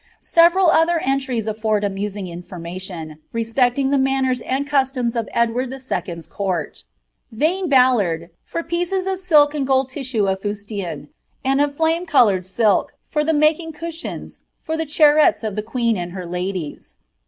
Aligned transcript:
Several 0.19 0.65
other 0.71 0.97
entries 0.97 1.45
afford 1.45 1.83
amusing 1.83 2.25
information, 2.25 3.19
respect 3.31 3.77
ing 3.77 3.91
tlie 3.91 4.01
maoners 4.01 4.41
and 4.47 4.65
customs 4.65 5.15
of 5.15 5.29
Edward 5.31 5.69
the 5.69 5.75
Second^s 5.75 6.27
court 6.27 6.85
Vanne 7.31 7.69
Bsllardi 7.69 8.29
for 8.43 8.63
pieces 8.63 9.05
of 9.05 9.19
silk 9.19 9.53
and 9.53 9.67
gold 9.67 9.89
tissue 9.89 10.25
of 10.25 10.41
fustian, 10.41 11.09
and 11.45 11.61
of 11.61 11.75
flame 11.75 12.07
eolonrecl 12.07 12.39
silk^ 12.39 12.87
for 13.05 13.23
the 13.23 13.31
making 13.35 13.73
cushions, 13.73 14.39
for 14.59 14.75
the 14.75 14.87
charrettes 14.87 15.43
of 15.43 15.55
the 15.55 15.61
queen 15.61 15.97
Md 15.97 16.13
her 16.13 16.25
ladies. 16.25 16.97